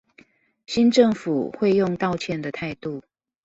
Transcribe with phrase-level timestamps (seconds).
[0.65, 3.03] 新政府會用道歉的態度